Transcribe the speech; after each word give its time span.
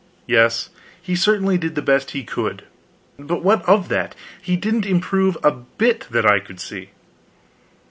Yes, 0.25 0.71
he 0.99 1.15
certainly 1.15 1.59
did 1.59 1.75
the 1.75 1.81
best 1.83 2.09
he 2.09 2.23
could, 2.23 2.63
but 3.19 3.43
what 3.43 3.63
of 3.69 3.87
that? 3.89 4.15
He 4.41 4.55
didn't 4.57 4.87
improve 4.87 5.37
a 5.43 5.51
bit 5.51 6.07
that 6.09 6.25
I 6.25 6.39
could 6.39 6.59
see. 6.59 6.89